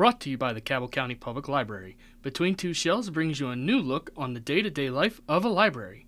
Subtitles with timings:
[0.00, 1.98] Brought to you by the Cabell County Public Library.
[2.22, 5.44] Between Two Shelves brings you a new look on the day to day life of
[5.44, 6.06] a library.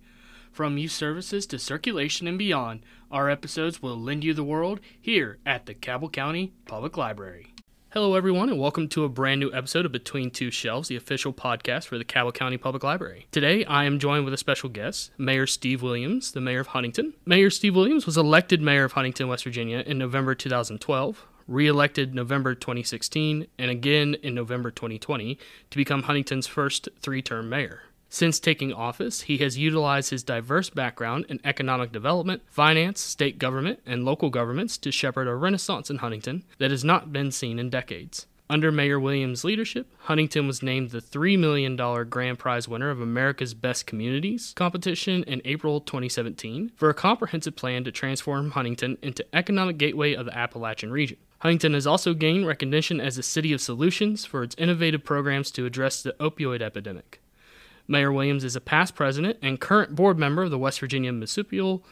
[0.51, 2.79] From youth services to circulation and beyond,
[3.11, 7.53] our episodes will lend you the world here at the Cabell County Public Library.
[7.91, 11.31] Hello, everyone, and welcome to a brand new episode of Between Two Shelves, the official
[11.31, 13.27] podcast for the Cabell County Public Library.
[13.29, 17.13] Today, I am joined with a special guest, Mayor Steve Williams, the mayor of Huntington.
[17.27, 22.13] Mayor Steve Williams was elected mayor of Huntington, West Virginia in November 2012, re elected
[22.13, 25.37] November 2016, and again in November 2020
[25.69, 27.83] to become Huntington's first three term mayor.
[28.09, 33.79] Since taking office, he has utilized his diverse background in economic development, finance, state government,
[33.87, 37.71] and local governments to shepherd a renaissance in Huntington that has not been seen in
[37.71, 38.27] decades.
[38.49, 41.75] Under Mayor Williams' leadership, Huntington was named the $3 million
[42.07, 47.83] grand prize winner of America's Best Communities competition in April 2017 for a comprehensive plan
[47.83, 51.17] to transform Huntington into economic gateway of the Appalachian region.
[51.43, 55.65] Huntington has also gained recognition as a city of solutions for its innovative programs to
[55.65, 57.21] address the opioid epidemic.
[57.85, 61.83] Mayor Williams is a past president and current board member of the West Virginia Municipal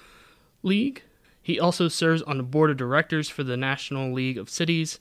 [0.63, 1.03] League.
[1.41, 4.99] He also serves on the board of directors for the National League of Cities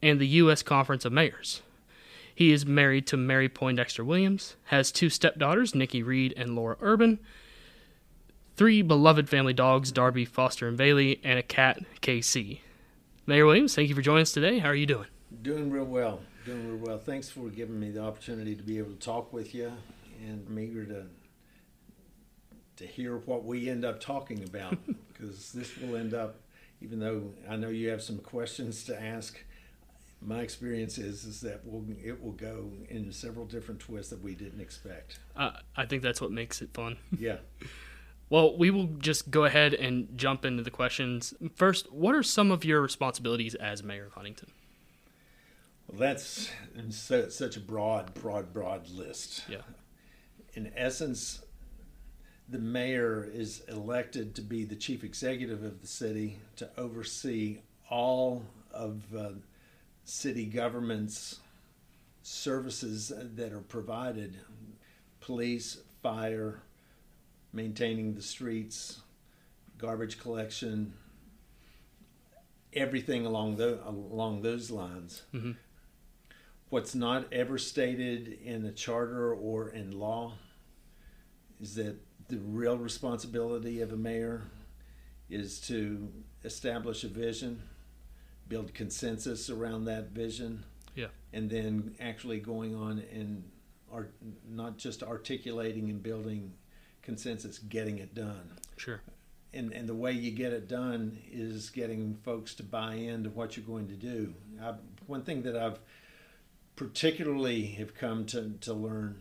[0.00, 0.62] and the U.S.
[0.62, 1.60] Conference of Mayors.
[2.34, 7.18] He is married to Mary Poindexter Williams, has two stepdaughters, Nikki Reed and Laura Urban,
[8.56, 12.60] three beloved family dogs, Darby, Foster, and Bailey, and a cat, KC.
[13.26, 14.58] Mayor Williams, thank you for joining us today.
[14.58, 15.06] How are you doing?
[15.42, 16.20] Doing real well.
[16.44, 16.98] Doing real well.
[16.98, 19.72] Thanks for giving me the opportunity to be able to talk with you,
[20.20, 21.06] and I'm eager to
[22.76, 24.78] to hear what we end up talking about
[25.12, 26.36] because this will end up.
[26.82, 29.38] Even though I know you have some questions to ask,
[30.22, 34.34] my experience is is that we'll, it will go in several different twists that we
[34.34, 35.18] didn't expect.
[35.36, 36.96] Uh, I think that's what makes it fun.
[37.16, 37.36] Yeah.
[38.30, 41.34] Well, we will just go ahead and jump into the questions.
[41.56, 44.52] First, what are some of your responsibilities as mayor of Huntington?
[45.88, 46.48] Well, that's
[46.90, 49.42] so, such a broad, broad, broad list.
[49.48, 49.62] Yeah.
[50.54, 51.42] In essence,
[52.48, 57.58] the mayor is elected to be the chief executive of the city to oversee
[57.90, 59.30] all of uh,
[60.04, 61.40] city government's
[62.22, 64.36] services that are provided
[65.20, 66.62] police, fire,
[67.52, 69.00] maintaining the streets,
[69.78, 70.92] garbage collection,
[72.72, 75.22] everything along the, along those lines.
[75.34, 75.52] Mm-hmm.
[76.68, 80.34] What's not ever stated in a charter or in law
[81.60, 81.96] is that
[82.28, 84.44] the real responsibility of a mayor
[85.28, 86.08] is to
[86.44, 87.62] establish a vision,
[88.48, 91.08] build consensus around that vision, Yeah.
[91.32, 93.42] and then actually going on and
[94.48, 96.52] not just articulating and building
[97.10, 98.52] consensus, getting it done.
[98.76, 99.00] Sure.
[99.52, 103.56] And, and the way you get it done is getting folks to buy into what
[103.56, 104.32] you're going to do.
[104.62, 104.74] I,
[105.08, 105.80] one thing that I've
[106.76, 109.20] particularly have come to, to learn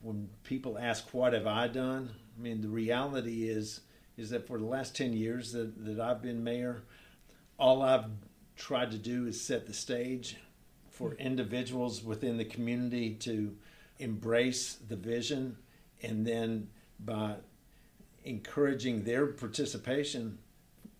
[0.00, 3.82] when people ask what have I done, I mean the reality is
[4.18, 6.82] is that for the last ten years that, that I've been mayor,
[7.56, 8.06] all I've
[8.56, 10.36] tried to do is set the stage
[10.90, 13.56] for individuals within the community to
[14.00, 15.56] embrace the vision
[16.02, 16.68] and then
[17.04, 17.36] by
[18.24, 20.38] encouraging their participation,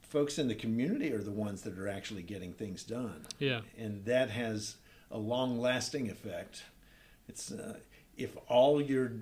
[0.02, 3.26] folks in the community are the ones that are actually getting things done.
[3.38, 3.60] Yeah.
[3.78, 4.76] And that has
[5.10, 6.64] a long lasting effect.
[7.28, 7.78] It's uh,
[8.16, 9.12] if all you're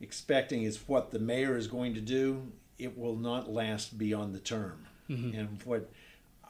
[0.00, 4.40] expecting is what the mayor is going to do, it will not last beyond the
[4.40, 4.86] term.
[5.08, 5.38] Mhm.
[5.38, 5.90] And what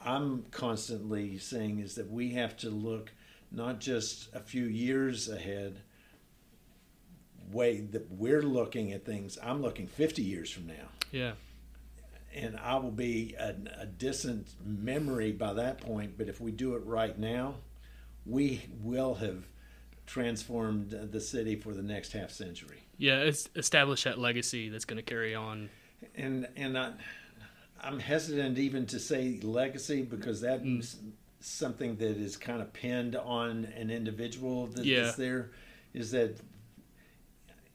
[0.03, 3.11] I'm constantly saying is that we have to look
[3.51, 5.81] not just a few years ahead,
[7.51, 9.37] way that we're looking at things.
[9.43, 11.33] I'm looking 50 years from now Yeah.
[12.33, 16.17] and I will be a, a distant memory by that point.
[16.17, 17.55] But if we do it right now,
[18.25, 19.45] we will have
[20.05, 22.79] transformed the city for the next half century.
[22.97, 23.19] Yeah.
[23.21, 25.69] It's establish that legacy that's going to carry on.
[26.15, 26.93] And and I,
[27.81, 31.11] I'm hesitant even to say legacy because that's Mm.
[31.39, 35.09] something that is kind of pinned on an individual that Yeah.
[35.09, 35.51] is there.
[35.93, 36.37] Is that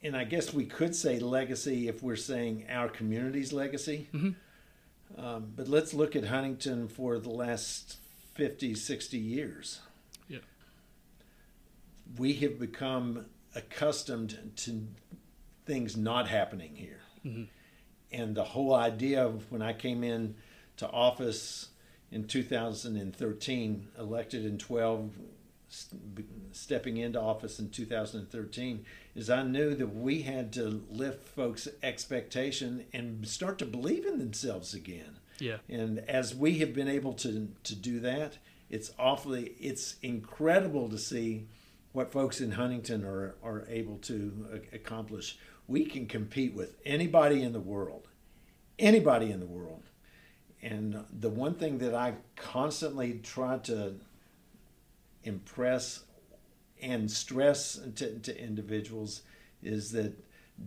[0.03, 4.09] and I guess we could say legacy if we're saying our community's legacy.
[4.13, 4.35] Mhm.
[5.17, 7.99] Um, but let's look at Huntington for the last
[8.35, 9.81] 50, 60 years.
[10.29, 10.39] Yeah.
[12.17, 14.87] We have become accustomed to
[15.67, 17.01] things not happening here.
[17.25, 17.49] Mhm.
[18.13, 20.37] And the whole idea of when I came in
[20.79, 21.69] to office
[22.11, 25.19] in 2013, elected in 12,
[25.71, 28.85] st- stepping into office in 2013,
[29.15, 34.19] is I knew that we had to lift folks' expectation and start to believe in
[34.19, 35.19] themselves again.
[35.39, 35.59] Yeah.
[35.69, 38.37] And as we have been able to, to do that,
[38.69, 41.49] it's awfully it's incredible to see
[41.93, 45.39] what folks in Huntington are are able to uh, accomplish.
[45.67, 48.09] We can compete with anybody in the world,
[48.79, 49.83] anybody in the world.
[50.63, 53.95] And the one thing that I constantly try to
[55.25, 56.01] impress
[56.83, 59.23] and stress to, to individuals
[59.63, 60.13] is that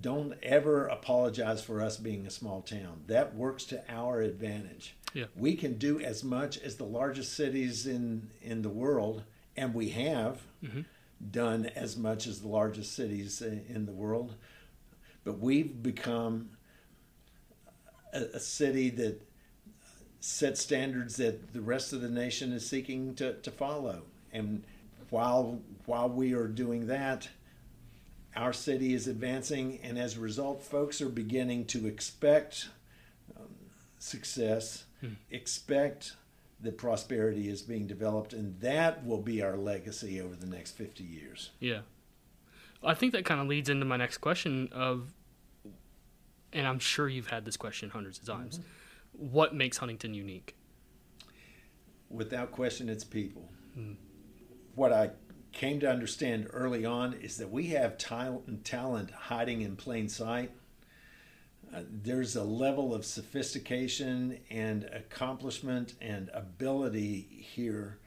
[0.01, 3.03] don't ever apologize for us being a small town.
[3.07, 4.95] That works to our advantage.
[5.13, 5.25] Yeah.
[5.35, 9.23] We can do as much as the largest cities in, in the world,
[9.55, 10.85] and we have Mhm.
[11.31, 14.35] done as much as the largest cities in the world.
[15.23, 16.49] But we've become
[18.11, 19.21] a, a city that
[20.19, 24.03] sets standards that the rest of the nation is seeking to, to follow.
[24.33, 24.63] And
[25.09, 27.29] while while we are doing that,
[28.35, 32.69] our city is advancing, and as a result, folks are beginning to expect
[33.37, 33.47] um,
[33.99, 35.13] success, Hmm.
[35.29, 36.15] expect
[36.61, 41.03] that prosperity is being developed, and that will be our legacy over the next 50
[41.03, 41.51] years.
[41.59, 41.81] Yeah.
[42.81, 45.13] I think that kind of leads into my next question of,
[46.53, 48.61] and I'm sure you've had this question hundreds of times.
[49.11, 50.55] What makes Huntington unique?
[52.09, 53.49] Without question, it's people.
[53.73, 53.93] Hmm.
[54.75, 55.11] What I
[55.51, 60.51] came to understand early on is that we have talent hiding in plain sight.
[61.73, 67.21] Uh, there's a level of sophistication and accomplishment and ability
[67.53, 67.97] here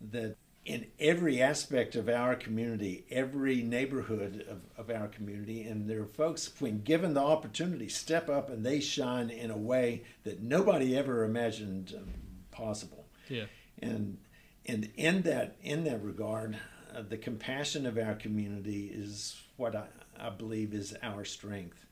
[0.00, 0.36] that
[0.66, 6.06] in every aspect of our community, every neighborhood of, of our community, and there are
[6.06, 10.96] folks, when given the opportunity, step up and they shine in a way that nobody
[10.96, 12.08] ever imagined um,
[12.50, 13.44] possible Yeah.
[13.80, 14.18] and
[14.66, 16.58] and in that in that regard,
[16.94, 19.86] uh, the compassion of our community is what I,
[20.18, 21.86] I believe is our strength.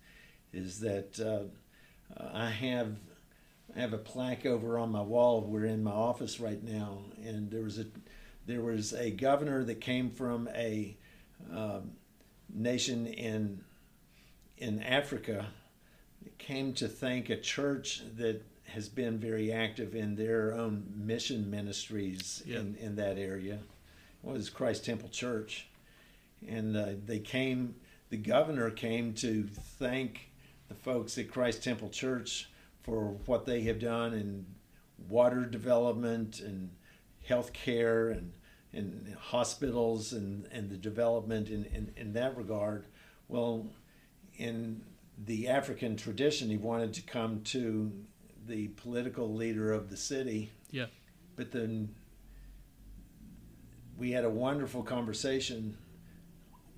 [0.52, 2.96] Is that uh, uh, I have
[3.74, 5.42] I have a plaque over on my wall.
[5.42, 7.86] We're in my office right now, and there was a
[8.46, 10.96] there was a governor that came from a
[11.52, 11.92] um,
[12.52, 13.64] nation in
[14.58, 15.46] in Africa
[16.38, 18.42] came to thank a church that
[18.74, 23.54] has been very active in their own mission ministries in, in that area.
[24.24, 25.68] It was Christ Temple Church.
[26.48, 27.76] And uh, they came,
[28.10, 29.44] the governor came to
[29.78, 30.30] thank
[30.68, 32.48] the folks at Christ Temple Church
[32.82, 34.44] for what they have done in
[35.08, 36.70] water development and
[37.24, 38.32] health care and,
[38.72, 42.86] and hospitals and, and the development in, in, in that regard.
[43.28, 43.66] Well,
[44.36, 44.82] in
[45.26, 47.92] the African tradition, he wanted to come to
[48.46, 50.50] the political leader of the city.
[50.70, 50.86] Yeah.
[51.36, 51.94] But then
[53.98, 55.76] we had a wonderful conversation.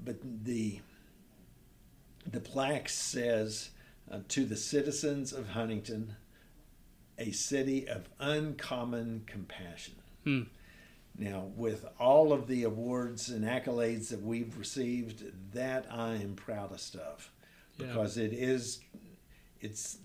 [0.04, 0.80] But the
[2.30, 3.70] the plaque says
[4.10, 6.16] uh, to the citizens of Huntington,
[7.18, 9.94] a city of uncommon compassion.
[10.24, 10.42] Hmm.
[11.18, 15.24] Now, with all of the awards and accolades that we've received,
[15.54, 17.30] that I am proudest of
[17.78, 17.86] Yeah.
[17.86, 18.80] because it is
[19.60, 19.98] it's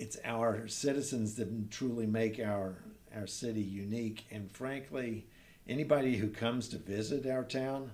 [0.00, 2.76] it's our citizens that truly make our
[3.14, 5.26] our city unique and frankly
[5.66, 7.90] anybody who comes to visit our town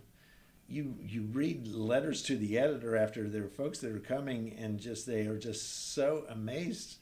[0.69, 4.81] you you read letters to the editor after there are folks that are coming and
[4.81, 6.96] just they are just so amazed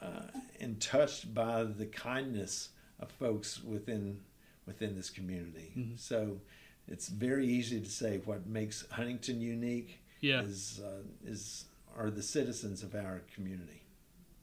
[0.00, 0.22] uh,
[0.60, 4.18] and touched by the kindness of folks within
[4.66, 5.98] within this community Mhm.
[5.98, 6.40] so
[6.88, 10.42] it's very easy to say what makes Huntington unique Yeah.
[10.42, 11.66] is uh, is
[11.96, 13.81] are the citizens of our community.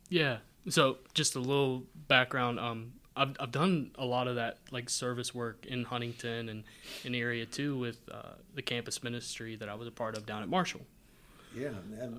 [0.10, 0.38] Yeah.
[0.70, 2.60] So just a little background.
[2.60, 6.64] Um, I've I've done a lot of that like service work in Huntington and
[7.04, 10.26] in the area too with uh, the campus ministry that I was a part of
[10.26, 10.82] down at Marshall.
[11.56, 11.70] Yeah,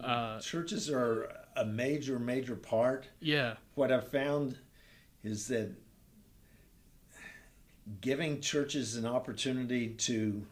[0.02, 3.06] Uh, churches are a major major part.
[3.20, 3.54] Yeah.
[3.74, 4.58] What I've found
[5.22, 5.70] is that
[8.00, 10.44] giving churches an opportunity to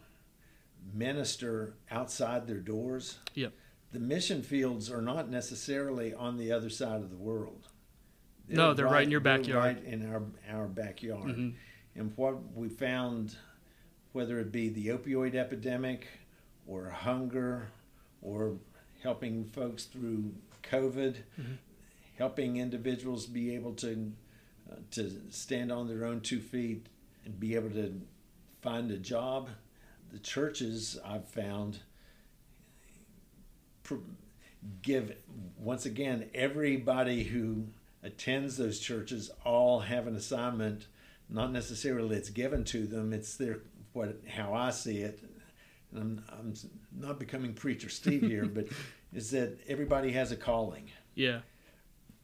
[0.93, 3.17] minister outside their doors.
[3.35, 3.53] Yep.
[3.91, 7.67] The mission fields are not necessarily on the other side of the world.
[8.47, 9.77] No, they're right in your backyard.
[9.77, 11.29] Right in our our backyard.
[11.35, 11.53] Mhm.
[11.95, 13.35] And what we found,
[14.11, 16.07] whether it be the opioid epidemic
[16.67, 17.69] or hunger
[18.21, 18.59] or
[19.01, 21.57] helping folks through COVID, Mhm.
[22.17, 24.13] helping individuals be able to
[24.71, 26.85] uh, to stand on their own two feet
[27.25, 28.01] and be able to
[28.61, 29.49] find a job,
[30.11, 31.79] the churches I've found
[34.81, 35.15] give
[35.57, 37.65] once again everybody who
[38.03, 40.87] attends those churches all have an assignment.
[41.29, 43.59] Not necessarily it's given to them it's their
[43.93, 45.19] what how i see it.
[45.91, 46.53] And i'm, I'm
[46.97, 48.67] not becoming preacher steve here but
[49.13, 50.89] is that everybody has a calling.
[51.15, 51.39] Yeah.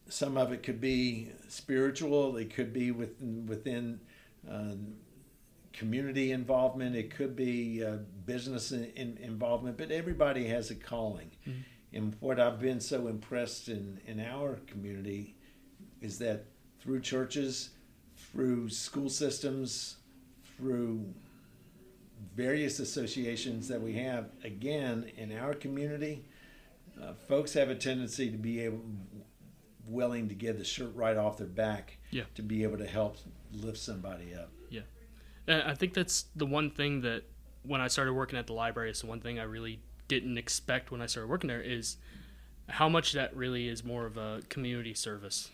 [0.08, 4.00] some of it could be spiritual it could be within within
[4.50, 4.74] uh,
[5.76, 11.30] community involvement, it could be uh, business in, in involvement, but everybody has a calling.
[11.46, 11.54] Mhm.
[11.92, 15.36] And what I've been so impressed in, in our community
[16.00, 16.46] is that
[16.80, 17.70] through churches,
[18.16, 19.96] through school systems,
[20.56, 21.04] through
[22.34, 26.24] various associations that we have, again, in our community,
[27.00, 28.80] uh, folks have a tendency to be able,
[29.86, 32.24] willing to give the shirt right off their back Yeah.
[32.34, 33.18] to be able to help
[33.52, 34.50] lift somebody up.
[35.48, 37.22] I think that's the one thing that
[37.62, 40.90] when I started working at the library, it's the one thing I really didn't expect
[40.90, 41.96] when I started working there is
[42.68, 45.50] how much that really is more of a community service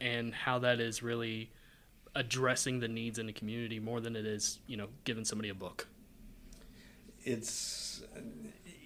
[0.00, 1.50] and how that is really
[2.14, 5.54] addressing the needs in the community more than it is, you know, giving somebody a
[5.54, 5.86] book.
[7.24, 8.02] It's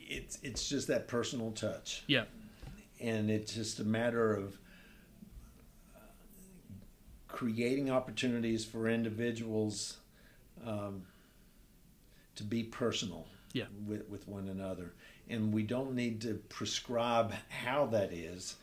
[0.09, 2.05] it's it's just that personal touch.
[2.07, 2.25] Yeah.
[3.01, 4.59] and it's just a matter of
[7.29, 9.99] creating opportunities for individuals
[10.67, 11.03] um,
[12.37, 13.67] to be personal Yeah.
[13.87, 14.95] with, with one another.
[15.29, 18.57] And we don't need to prescribe how that is,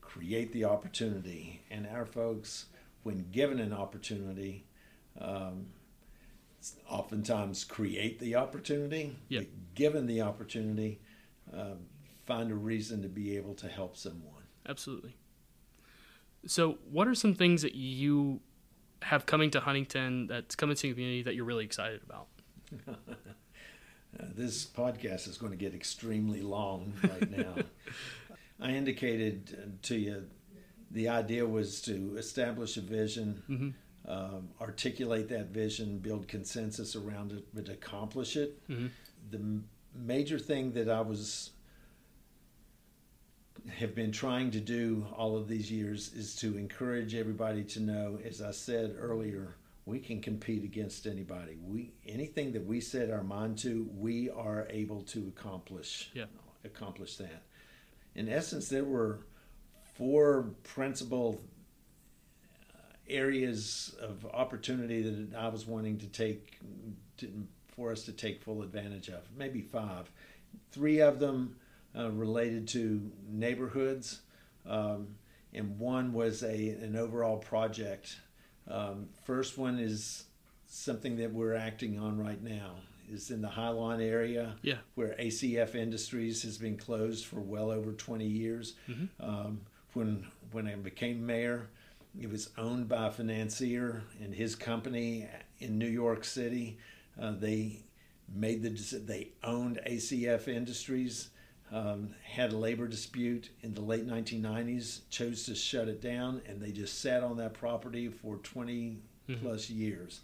[0.00, 1.62] create the opportunity.
[1.70, 2.66] And our folks,
[3.02, 4.64] when given an opportunity,
[5.20, 5.66] um,
[6.88, 9.16] oftentimes create the opportunity.
[9.28, 9.42] Yeah.
[9.74, 11.00] Given the opportunity,
[11.52, 11.78] um,
[12.26, 14.44] find a reason to be able to help someone.
[14.68, 15.16] Absolutely.
[16.46, 18.40] So, what are some things that you
[19.02, 22.26] have coming to Huntington that's coming to the community that you're really excited about?
[24.18, 27.54] Uh, this podcast is going to get extremely long right now.
[28.60, 30.26] I indicated uh, to you
[30.90, 33.74] the idea was to establish a vision, Mhm.
[34.08, 38.60] um, articulate that vision, build consensus around it, but accomplish it.
[38.68, 38.90] Mhm.
[39.30, 41.50] The m- major thing that I was
[43.68, 48.18] have been trying to do all of these years is to encourage everybody to know,
[48.24, 51.58] as I said earlier, we can compete against anybody.
[51.62, 56.10] We anything that we set our mind to, we are able to accomplish.
[56.14, 56.26] Yeah.
[56.64, 57.42] Accomplish that.
[58.14, 59.20] In essence, there were
[59.94, 61.40] four principal
[62.74, 66.58] uh, areas of opportunity that I was wanting to take
[67.18, 69.22] to, for us to take full advantage of.
[69.36, 70.10] Maybe five.
[70.72, 71.56] Three of them
[71.96, 74.20] uh, related to neighborhoods,
[74.66, 75.16] um,
[75.52, 78.16] and one was a an overall project.
[78.68, 80.24] Um, first one is
[80.66, 82.76] something that we're acting on right now.
[83.10, 84.78] Is in the Highlawn area, Yeah.
[84.94, 88.74] where ACF Industries has been closed for well over 20 years.
[88.88, 89.08] Mhm.
[89.18, 89.60] Um,
[89.94, 91.70] when when I became mayor,
[92.20, 95.26] it was owned by a financier and his company
[95.58, 96.78] in New York City.
[97.18, 97.82] Uh, they
[98.32, 101.30] made the they owned ACF Industries.
[101.72, 106.60] Um, had a labor dispute in the late 1990s, chose to shut it down, and
[106.60, 108.98] they just sat on that property for 20
[109.28, 109.40] Mhm.
[109.40, 110.20] plus years.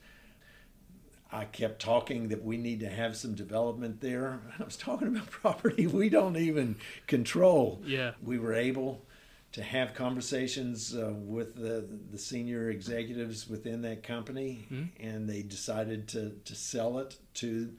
[1.31, 4.41] I kept talking that we need to have some development there.
[4.59, 6.77] I was talking about property we don't even
[7.07, 8.15] control Yeah.
[8.23, 9.05] we were able
[9.53, 14.89] to have conversations uh, with the, the senior executives within that company, Mhm.
[15.01, 17.73] and they decided to, to sell it to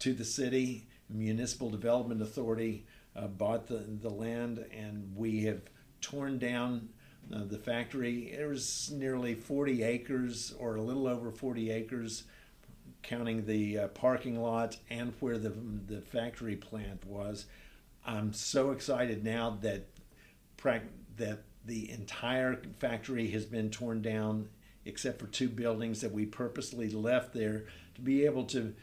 [0.00, 0.86] to the city.
[1.10, 2.84] Municipal Development Authority
[3.16, 5.62] uh, bought the, the land, and we have
[6.00, 6.88] torn down
[7.34, 8.32] uh, the factory.
[8.32, 12.24] It was nearly 40 acres, or a little over 40 acres,
[13.02, 15.50] counting the uh, parking lot and where the
[15.86, 17.46] the factory plant was.
[18.06, 19.86] I'm so excited now that
[21.16, 24.48] that the entire factory has been torn down
[24.84, 28.74] except for two buildings that we purposely left there to be able to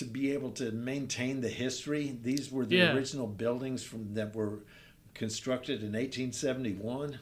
[0.00, 2.16] to be able to maintain the history.
[2.22, 2.94] These were the Yeah.
[2.94, 4.60] original buildings from that were
[5.12, 7.20] constructed in 1871.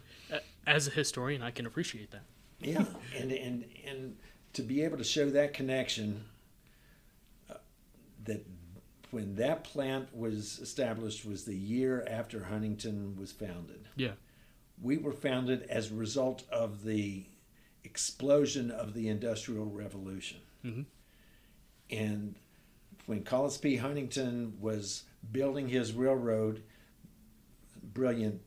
[0.65, 2.23] As a historian, I can appreciate that.
[2.61, 2.85] Yeah,
[3.17, 4.17] and and and
[4.53, 6.25] to be able to show that connection,
[7.51, 7.55] uh,
[8.25, 8.47] that
[9.11, 13.89] when that plant was established was the year after Huntington was founded.
[13.97, 14.13] Yeah.
[14.81, 17.25] We were founded as a result of the
[17.83, 20.39] explosion of the Industrial Revolution.
[20.65, 20.85] Mhm.
[21.91, 22.37] And
[23.09, 23.77] when Collis P.
[23.77, 26.63] Huntington was building his railroad,
[27.95, 28.43] brilliant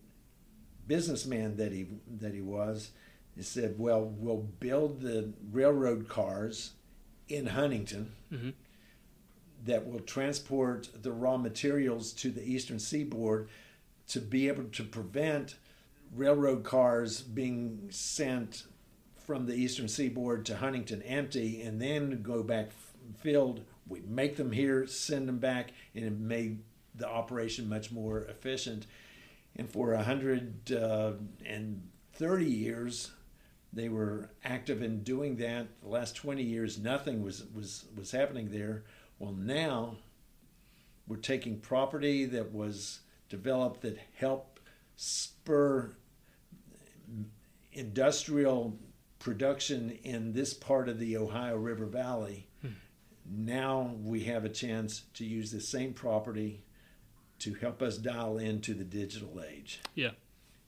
[0.87, 1.87] businessman that he
[2.19, 2.91] that he was,
[3.35, 6.73] he said, "Well, we'll build the railroad cars
[7.27, 8.53] in Huntington Mhm.
[9.65, 13.49] that will transport the raw materials to the eastern seaboard
[14.09, 15.55] to be able to prevent
[16.13, 18.67] railroad cars being sent
[19.15, 22.69] from the eastern seaboard to Huntington empty and then go back
[23.17, 23.65] filled.
[23.87, 26.59] We make them here, send them back, and it made
[26.95, 28.87] the operation much more efficient.
[29.55, 31.13] And for a hundred uh,
[31.45, 33.11] and thirty years,
[33.73, 35.67] they were active in doing that.
[35.81, 38.83] The last 20 years, nothing was, was, was happening there.
[39.17, 39.97] Well, now
[41.07, 44.59] we're taking property that was developed that helped
[44.97, 45.95] spur
[47.73, 48.77] industrial
[49.19, 52.47] production in this part of the Ohio River Valley.
[53.33, 56.63] Now we have a chance to use the same property
[57.39, 59.79] to help us dial into the digital age.
[59.95, 60.11] Yeah.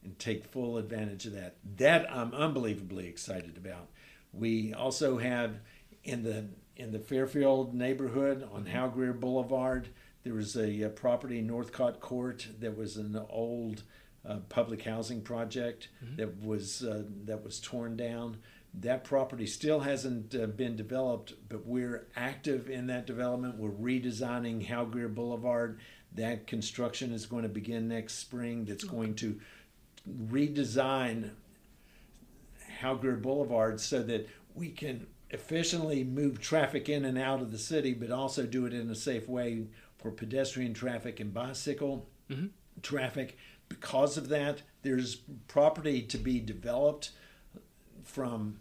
[0.04, 1.56] And take full advantage of that.
[1.78, 3.90] That I'm unbelievably excited about.
[4.34, 5.60] We also have
[6.04, 9.90] in the in the Fairfield neighborhood on Hal Greer Boulevard,
[10.24, 13.84] there was a, a property Northcott Court that was an old
[14.28, 16.16] uh, public housing project mm-hmm.
[16.16, 18.38] that was uh, that was torn down.
[18.76, 23.58] That property still hasn't uh, been developed, but we're active in that development.
[23.58, 25.80] We're redesigning Hal Greer Boulevard.
[26.16, 28.66] That construction is going to begin next spring.
[28.66, 29.40] That's going to
[30.10, 31.32] redesign
[32.80, 37.58] Hal Greer Boulevard so that we can efficiently move traffic in and out of the
[37.58, 39.66] city, but also do it in a safe way
[39.98, 42.48] for pedestrian traffic and bicycle mm-hmm.
[42.82, 43.38] traffic.
[43.70, 45.16] Because of that, there's
[45.48, 47.12] property to be developed
[48.04, 48.60] from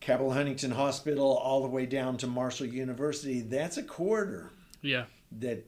[0.00, 3.40] Cabell Huntington Hospital all the way down to Marshall University.
[3.40, 4.50] That's a corridor.
[4.82, 5.04] Yeah.
[5.38, 5.66] That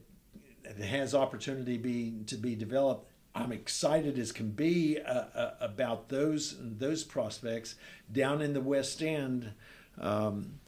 [0.83, 3.09] has opportunity be to be developed.
[3.33, 7.75] I'm excited as can be uh, uh, about those those prospects
[8.11, 9.53] down in the West End.
[9.99, 10.59] Um,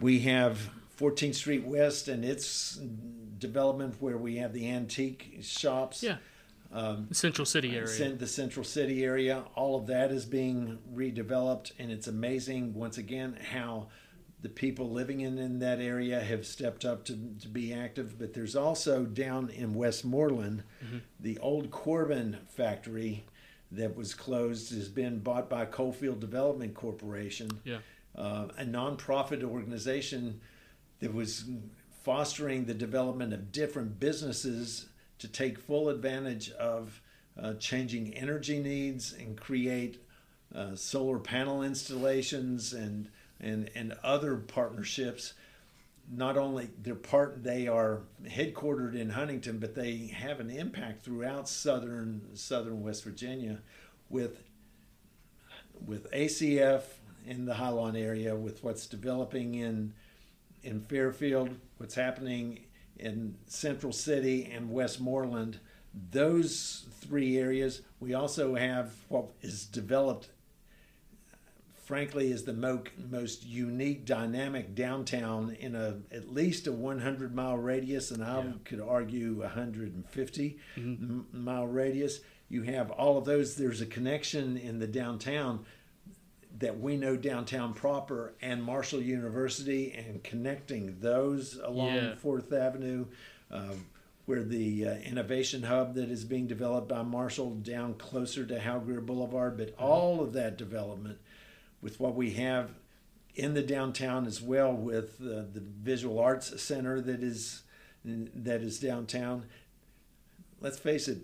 [0.00, 2.78] we have 14th Street West and its
[3.38, 6.02] development where we have the antique shops.
[6.02, 6.16] Yeah.
[6.72, 8.12] Um, the Central City area.
[8.12, 9.44] The Central City area.
[9.54, 13.88] All of that is being redeveloped, and it's amazing, once again, how
[14.42, 18.18] the people living in, in that area have stepped up to, to be active.
[18.18, 20.98] But there's also down in Westmoreland, mm-hmm.
[21.20, 23.24] the old Corbin factory
[23.72, 27.50] that was closed has been bought by Coalfield Development Corporation.
[27.64, 27.78] Yeah
[28.16, 30.40] uh, a nonprofit organization
[31.00, 31.44] that was
[32.02, 34.86] fostering the development of different businesses
[35.18, 37.00] to take full advantage of
[37.40, 40.02] uh, changing energy needs and create
[40.54, 43.08] uh, solar panel installations and
[43.40, 45.34] and and other partnerships.
[46.10, 51.48] Not only they're part they are headquartered in Huntington, but they have an impact throughout
[51.48, 53.58] southern southern West Virginia,
[54.08, 54.42] with
[55.84, 56.82] with ACF
[57.26, 59.92] in the Highlawn area with what's developing in
[60.62, 62.60] in Fairfield, what's happening
[62.98, 65.60] in Central City and Westmoreland.
[66.10, 67.82] Those three areas.
[68.00, 70.28] We also have what is developed,
[71.84, 77.56] frankly, is the mo- most unique, dynamic downtown in a at least a 100 mile
[77.56, 78.52] radius, and I yeah.
[78.64, 81.20] could argue 150 mm-hmm.
[81.32, 82.20] mile radius.
[82.48, 83.56] You have all of those.
[83.56, 85.64] There's a connection in the downtown
[86.58, 92.14] that we know downtown proper and Marshall University and connecting those along yeah.
[92.14, 93.06] Fourth Avenue,
[93.50, 93.74] uh,
[94.24, 98.80] where the uh, innovation hub that is being developed by Marshall down closer to Hal
[98.80, 101.18] Greer Boulevard, but all of that development
[101.80, 102.70] with what we have
[103.34, 107.62] in the downtown as well with uh, the Visual Arts Center that is
[108.04, 109.44] that is downtown.
[110.60, 111.18] Let's face it,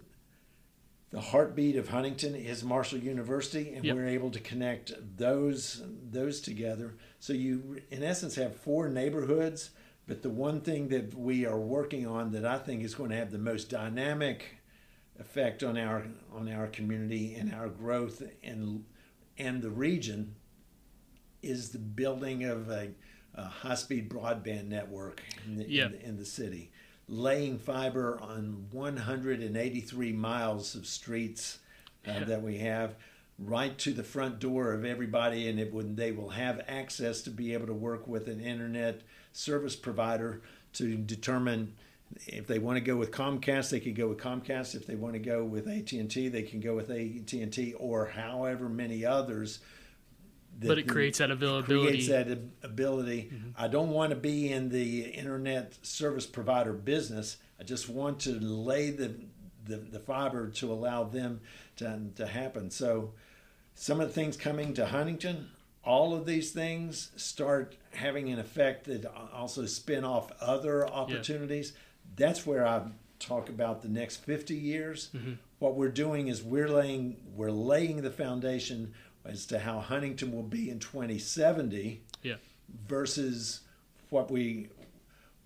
[1.12, 3.94] the heartbeat of Huntington is Marshall University, and yep.
[3.94, 6.94] we're able to connect those those together.
[7.20, 9.70] So you, in essence, have four neighborhoods.
[10.08, 13.16] But the one thing that we are working on that I think is going to
[13.16, 14.56] have the most dynamic
[15.20, 18.84] effect on our on our community and our growth and
[19.38, 20.34] and the region
[21.42, 22.90] is the building of a,
[23.34, 25.86] a high speed broadband network in the, yep.
[25.86, 26.72] in, the, in the city
[27.12, 31.58] laying fiber on 183 miles of streets
[32.08, 32.24] uh, yeah.
[32.24, 32.94] that we have
[33.38, 37.30] right to the front door of everybody and it would they will have access to
[37.30, 40.40] be able to work with an internet service provider
[40.72, 41.74] to determine
[42.26, 45.12] if they want to go with Comcast they can go with Comcast if they want
[45.12, 49.58] to go with AT&T they can go with AT&T or however many others
[50.60, 51.88] but it creates that availability.
[51.88, 52.28] Creates that
[52.62, 53.30] ability.
[53.32, 53.50] Mm-hmm.
[53.56, 57.38] I don't want to be in the internet service provider business.
[57.58, 59.14] I just want to lay the
[59.64, 61.40] the, the fiber to allow them
[61.76, 62.70] to, to happen.
[62.70, 63.12] So,
[63.74, 65.48] some of the things coming to Huntington,
[65.84, 71.72] all of these things start having an effect that also spin off other opportunities.
[71.72, 72.26] Yeah.
[72.26, 72.82] That's where I
[73.18, 75.10] talk about the next 50 years.
[75.14, 75.32] Mm-hmm.
[75.58, 80.42] What we're doing is we're laying we're laying the foundation as to how Huntington will
[80.42, 82.36] be in 2070 yeah.
[82.86, 83.60] versus
[84.10, 84.68] what we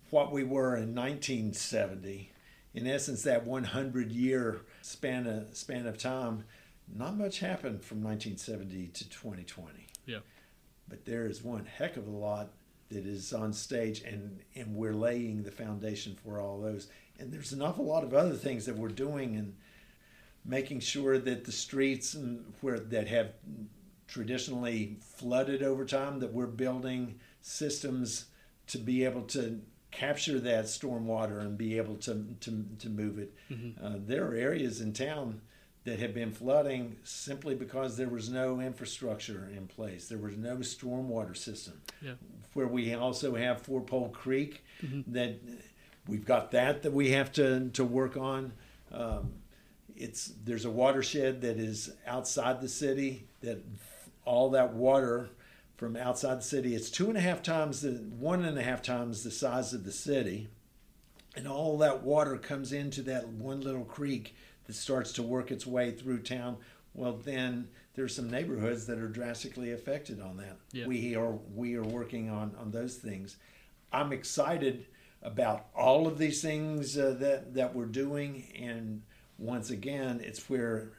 [0.09, 2.31] what we were in 1970.
[2.73, 6.45] In essence, that 100 year span of, span of time
[6.95, 9.87] not much happened from 1970 to 2020.
[10.05, 10.19] Yeah.
[10.87, 12.51] But there is one heck of a lot
[12.89, 16.87] that is on stage, and, and we're laying the foundation for all those.
[17.19, 19.55] And there's an awful lot of other things that we're doing and
[20.47, 22.15] making sure that the streets
[22.61, 23.33] where that have
[24.07, 28.25] traditionally flooded over time that we're building systems
[28.67, 33.33] to be able to capture that stormwater and be able to to, to move it.
[33.51, 33.85] Mm-hmm.
[33.85, 35.41] Uh, there are areas in town
[35.83, 40.09] that have been flooding simply because there was no infrastructure in place.
[40.09, 41.81] There was no stormwater system.
[42.01, 42.13] Yeah.
[42.53, 45.03] Where we also have Four Pole Creek, Mhm.
[45.07, 45.39] that
[46.07, 48.53] we've got that that we have to to work on.
[48.91, 49.33] Um,
[49.97, 53.63] it's there's a watershed that is outside the city that
[54.25, 55.29] all that water
[55.75, 58.81] from outside the city it's two and a half times the one and a half
[58.81, 60.49] times the size of the city.
[61.35, 65.67] And all that water comes into that one little creek that starts to work its
[65.67, 66.57] way through town.
[66.93, 70.57] Well then there's some neighborhoods that are drastically affected on that.
[70.71, 70.87] Yeah.
[70.87, 73.37] we are we are working on on those things.
[73.91, 74.85] I'm excited
[75.23, 79.01] about all of these things uh, that that we're doing and
[79.37, 80.89] once again it's where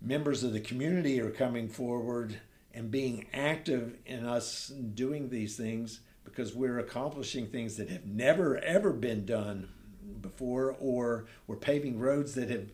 [0.00, 2.40] members of the community are coming forward
[2.72, 8.58] and being active in us doing these things because we're accomplishing things that have never
[8.58, 9.68] ever been done
[10.22, 12.70] before or we're paving roads that have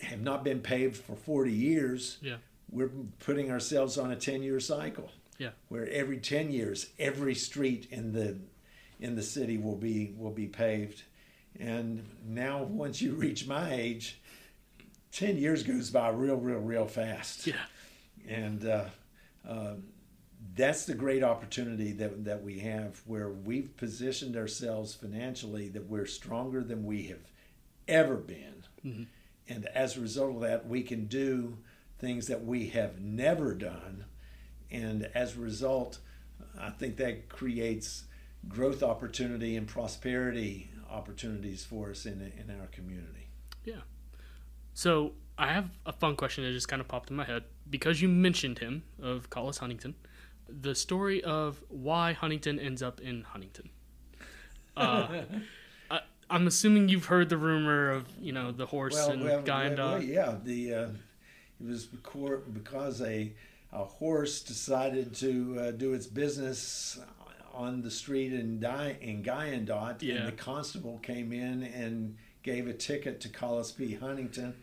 [0.00, 2.36] have not been paved for 40 years Yeah.
[2.70, 5.50] we're putting ourselves on a 10 year cycle Yeah.
[5.68, 8.38] where every 10 years every street in the
[9.00, 11.02] in the city will be will be paved
[11.58, 14.20] and now once you reach my age
[15.12, 17.54] 10 years goes by real real real fast Yeah.
[18.28, 18.84] and uh,
[19.48, 19.74] uh,
[20.54, 26.06] that's the great opportunity that, that we have where we've positioned ourselves financially that we're
[26.06, 27.30] stronger than we have
[27.88, 29.06] ever been Mhm.
[29.48, 31.58] and as a result of that we can do
[31.98, 34.04] things that we have never done
[34.70, 35.98] and as a result
[36.58, 38.04] i think that creates
[38.48, 43.28] growth opportunity and prosperity opportunities for us in, in our community
[43.64, 43.80] Yeah.
[44.74, 48.00] So I have a fun question that just kind of popped in my head because
[48.02, 49.94] you mentioned him of Collis Huntington.
[50.48, 53.70] The story of why Huntington ends up in Huntington.
[54.74, 55.24] Uh,
[55.90, 56.00] I,
[56.30, 59.98] I'm assuming you've heard the rumor of you know the horse and guy and well,
[59.98, 60.04] dog.
[60.04, 60.88] yeah, the uh,
[61.60, 63.34] it was because a
[63.70, 66.98] a horse decided to uh, do its business
[67.52, 70.14] on the street in Di- in Guyandotte, Yeah.
[70.16, 73.94] and the constable came in and gave a ticket to Collis P.
[73.94, 74.54] Huntington,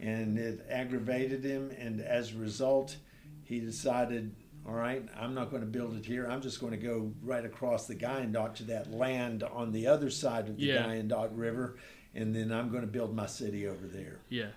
[0.00, 2.96] and it aggravated him, and as a result,
[3.44, 4.34] he decided.
[4.68, 6.26] All right, I'm not going to build it here.
[6.28, 10.10] I'm just going to go right across the Guyandotte to that land on the other
[10.10, 10.82] side of the Yeah.
[10.82, 11.78] Guyandotte River,
[12.14, 14.18] and then I'm going to build my city over there.
[14.28, 14.48] Yeah.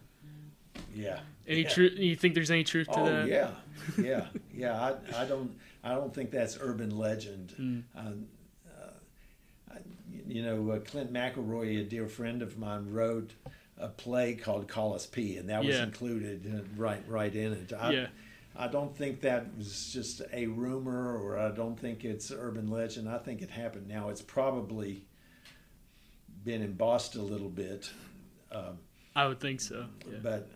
[0.94, 1.22] Yeah.
[1.48, 1.70] Any yeah.
[1.70, 1.94] truth?
[1.98, 3.28] You think there's any truth to Oh that?
[3.30, 3.52] yeah,
[3.98, 4.94] yeah, yeah.
[5.14, 7.54] I, I don't I don't think that's urban legend.
[7.60, 7.84] Mm.
[7.96, 8.26] Um,
[8.70, 9.76] uh,
[10.28, 13.32] you know, uh, Clint McElroy, a dear friend of mine, wrote
[13.78, 15.84] a play called Collis P, and that was Yeah.
[15.84, 17.74] included uh, right right in it.
[17.74, 18.08] I, Yeah.
[18.56, 23.10] I don't think that was just a rumor, or I don't think it's urban legend.
[23.10, 23.88] I think it happened.
[23.88, 25.06] Now it's probably
[26.46, 27.90] been embossed a little bit,
[28.52, 28.78] um,
[29.16, 29.86] I would think so.
[30.10, 30.18] Yeah.
[30.22, 30.50] but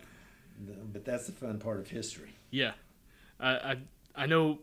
[0.91, 2.33] but that's the fun part of history.
[2.51, 2.73] Yeah,
[3.39, 3.77] I, I
[4.15, 4.59] I know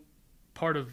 [0.55, 0.89] part of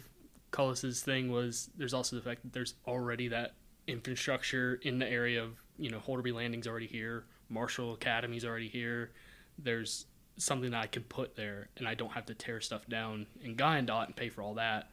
[0.51, 3.55] Collis's thing was there's also the fact that there's already that
[3.87, 9.11] infrastructure in the area of you know Holderby Landing's already here, Marshall Academy's already here.
[9.57, 10.05] There's
[10.37, 13.55] something that I can put there, and I don't have to tear stuff down in
[13.55, 14.89] Guyandotte and pay for all that.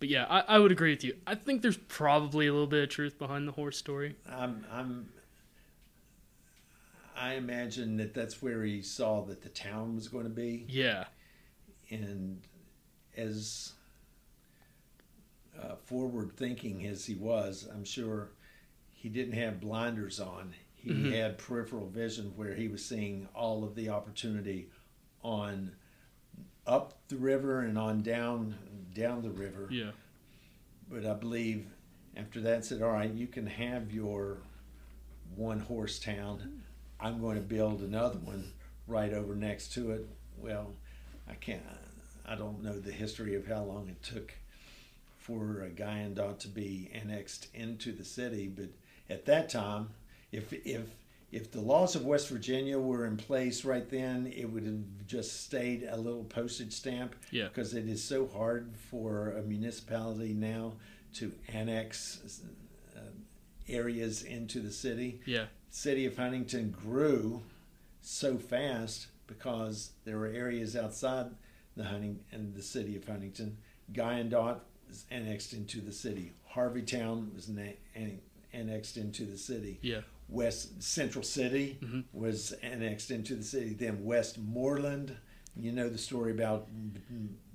[0.00, 1.16] But yeah, I, I would agree with you.
[1.26, 4.16] I think there's probably a little bit of truth behind the horse story.
[4.28, 5.08] I'm, I'm,
[7.16, 11.04] I imagine that that's where he saw that the town was going to be, Yeah,
[11.90, 12.40] and
[13.16, 13.72] as
[15.84, 18.30] forward thinking as he was, I'm sure
[18.92, 20.54] he didn't have blinders on.
[20.74, 21.10] He Mhm.
[21.12, 24.70] had peripheral vision where he was seeing all of the opportunity
[25.22, 25.76] on
[26.66, 28.56] up the river and on down
[28.94, 29.68] down the river.
[29.70, 29.90] yeah,
[30.88, 31.66] but I believe
[32.16, 34.38] after that said, all right, you can have your
[35.34, 36.62] one horse town.
[37.00, 38.52] I'm going to build another one
[38.86, 40.08] right over next to it.
[40.38, 40.74] Well,
[41.28, 41.62] I can't.
[42.24, 44.32] I don't know the history of how long it took
[45.24, 48.68] for a Guyandotte to be annexed into the city, but
[49.08, 49.88] at that time,
[50.30, 50.82] if if
[51.32, 55.44] if the laws of West Virginia were in place right then, it would have just
[55.44, 60.74] stayed a little postage stamp yeah, because it is so hard for a municipality now
[61.14, 62.42] to annex
[62.94, 63.00] uh,
[63.66, 65.22] areas into the city.
[65.24, 67.42] yeah, City of Huntington grew
[68.02, 71.30] so fast because there were areas outside
[71.76, 73.56] the Hunting and the city of Huntington.
[73.92, 76.32] Guyandotte was annexed into the city.
[76.54, 77.62] Harveytown was na-
[77.94, 78.20] an-
[78.52, 79.78] annexed into the city.
[79.82, 80.00] Yeah.
[80.28, 82.00] West Central City Mm-hmm.
[82.12, 83.74] was annexed into the city.
[83.74, 85.16] Then Westmoreland,
[85.56, 86.68] you know the story about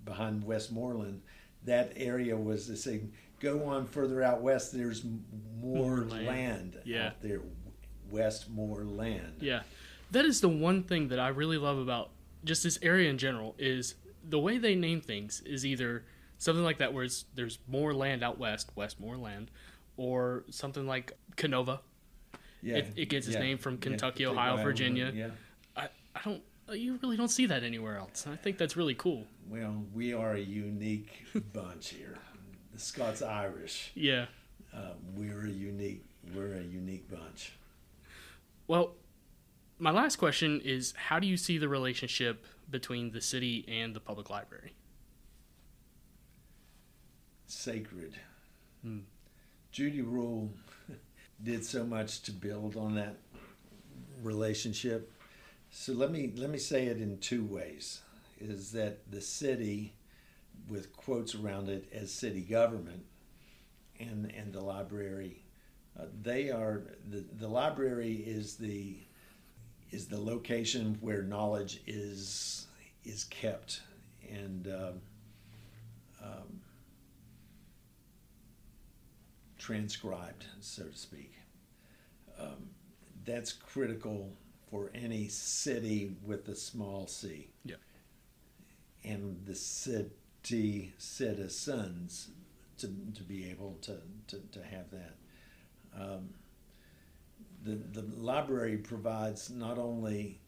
[0.05, 1.21] behind Westmoreland.
[1.65, 3.11] That area was the same.
[3.39, 4.71] Go on further out west.
[4.73, 5.03] There's
[5.61, 6.25] more, More land.
[6.27, 7.07] land, Yeah.
[7.07, 7.41] out there.
[8.11, 9.37] Westmoreland.
[9.41, 9.61] Yeah.
[10.11, 12.09] That is the one thing that I really love about
[12.43, 13.95] just this area in general is
[14.27, 16.03] the way they name things is either
[16.39, 19.51] something like that where it's, there's more land out west, Westmoreland,
[19.97, 21.79] or something like Kenova.
[22.63, 25.11] Yeah, It- it gets its yeah, name from Kentucky, Ohio, Ohio, Virginia.
[25.13, 25.29] Yeah.
[25.77, 28.27] I, I don't you really don't see that anywhere else.
[28.27, 29.25] I think that's really cool.
[29.49, 32.17] Well, we are a unique bunch here.
[32.73, 33.91] The Scots Irish.
[33.95, 34.25] Yeah.
[34.71, 36.05] Uh, we're a unique.
[36.35, 37.53] We're a unique bunch.
[38.67, 38.93] Well,
[39.79, 43.99] my last question is how do you see the relationship between the city and the
[43.99, 44.73] public library?
[47.49, 48.13] Sacred.
[48.83, 48.99] Hmm.
[49.71, 50.51] Judy Rule
[51.43, 53.17] did so much to build on that
[54.21, 55.11] relationship.
[55.71, 58.01] So let me let me say it in two ways.
[58.39, 59.93] Is that the city,
[60.69, 63.03] with quotes around it as city government,
[63.99, 65.43] and and the library,
[65.99, 68.97] uh, they are the the library is the
[69.89, 72.67] is the location where knowledge is
[73.03, 73.81] is kept
[74.29, 75.01] and um,
[76.23, 76.58] um,
[79.69, 81.31] transcribed, so to speak.
[82.39, 82.69] Um,
[83.23, 84.33] that's critical
[84.71, 87.51] for any city with a small c.
[87.63, 87.75] Yeah.
[89.03, 92.29] And the city citizens
[92.79, 93.97] to, to be able to,
[94.29, 95.15] to, to have that.
[95.95, 96.29] Um,
[97.63, 100.39] the, the library provides not only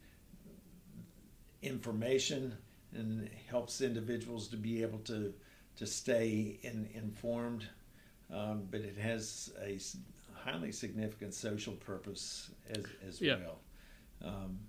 [1.61, 2.57] information
[2.95, 5.31] and helps individuals to be able to,
[5.75, 7.67] to stay in, informed,
[8.31, 9.79] um, but it has a
[10.33, 13.37] highly significant social purpose as, as Yeah.
[13.37, 13.59] well.
[14.23, 14.59] Um,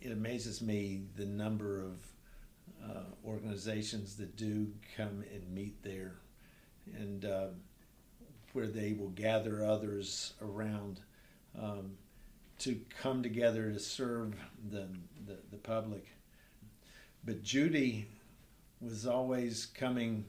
[0.00, 2.00] it amazes me the number of
[2.82, 6.14] uh, organizations that do come and meet there
[6.96, 7.46] and uh,
[8.52, 11.00] where they will gather others around
[11.60, 11.92] um,
[12.58, 14.34] to come together to serve
[14.70, 14.88] the,
[15.26, 16.06] the, the public.
[17.24, 18.08] But Judy
[18.80, 20.24] was always coming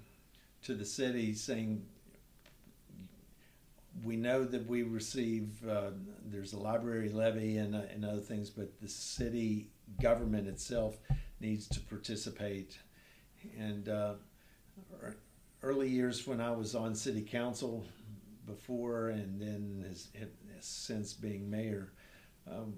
[0.64, 1.86] to the city saying,
[4.04, 5.92] we know that we receive, uh,
[6.26, 9.70] there's a library levy and, uh, and other things, but the city
[10.02, 10.98] government itself
[11.40, 12.78] needs to participate.
[13.58, 14.14] And uh,
[15.64, 17.86] early years when I was on city council
[18.46, 20.30] before and then has, has
[20.62, 21.92] since being mayor,
[22.50, 22.74] um,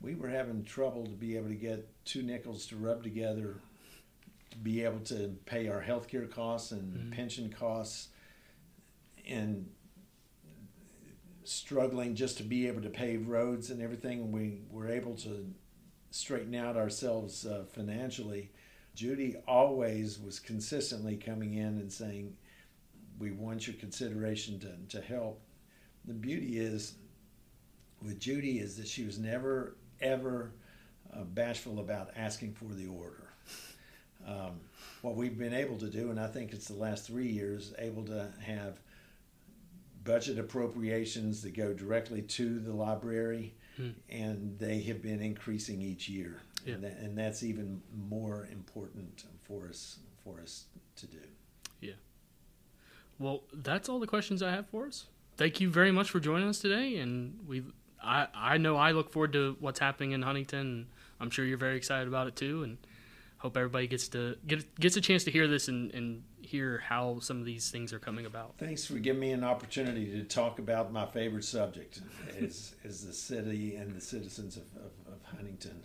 [0.00, 3.56] we were having trouble to be able to get two nickels to rub together
[4.50, 7.12] to be able to pay our health care costs and Mhm.
[7.12, 8.08] pension costs
[9.26, 9.68] and
[11.46, 14.20] struggling just to be able to pave roads and everything.
[14.20, 15.46] And we were able to
[16.10, 18.50] straighten out ourselves uh, financially.
[18.94, 22.34] Judy always was consistently coming in and saying,
[23.18, 25.42] We want your consideration to, to help.
[26.06, 26.94] The beauty is,
[28.02, 30.52] with Judy, is that she was never, ever
[31.14, 33.28] uh, bashful about asking for the order.
[34.26, 34.60] Um,
[35.02, 38.04] what we've been able to do, and I think it's the last three years, able
[38.06, 38.80] to have
[40.06, 43.90] budget appropriations that go directly to the library, Hmm.
[44.08, 46.74] and they have been increasing each year, Yeah.
[46.76, 50.64] and, that, and that's even more important for us for us
[50.96, 51.20] to do.
[51.80, 51.92] Yeah.
[53.18, 55.06] Well, that's all the questions I have for us.
[55.36, 57.62] Thank you very much for joining us today, and we,
[58.02, 60.58] I, I know I look forward to what's happening in Huntington.
[60.66, 60.86] And
[61.20, 62.78] I'm sure you're very excited about it too, and
[63.38, 67.18] hope everybody gets to get gets a chance to hear this and, and hear how
[67.20, 68.54] some of these things are coming about.
[68.58, 72.00] Thanks for giving me an opportunity to talk about my favorite subject,
[72.38, 75.82] is is the city and the citizens of, of, of Huntington.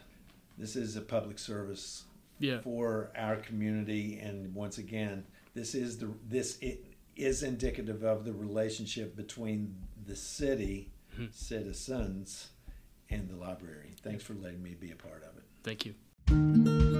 [0.58, 2.04] This is a public service
[2.40, 8.24] Yeah, for our community, and once again, this is the this it is indicative of
[8.26, 11.34] the relationship between the city Mhm.
[11.34, 12.50] citizens
[13.10, 13.92] and the library.
[14.02, 15.44] Thanks for letting me be a part of it.
[15.64, 16.91] thank you.